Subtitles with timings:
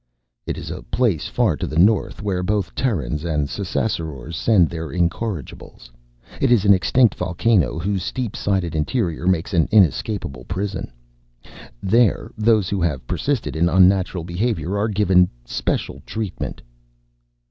[0.47, 4.87] "It is a place far to the north where both Terrans and Ssassarors send their
[4.91, 5.91] incorrigibles.
[6.41, 10.91] It is an extinct volcano whose steep sided interior makes an inescapable prison.
[11.83, 16.63] There those who have persisted in unnatural behavior are given special treatment."